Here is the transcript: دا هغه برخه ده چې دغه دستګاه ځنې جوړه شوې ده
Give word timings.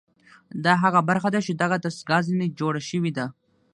دا 0.63 0.73
هغه 0.83 0.99
برخه 1.09 1.29
ده 1.33 1.39
چې 1.45 1.51
دغه 1.61 1.75
دستګاه 1.83 2.21
ځنې 2.27 2.47
جوړه 2.59 2.81
شوې 2.89 3.11
ده 3.17 3.25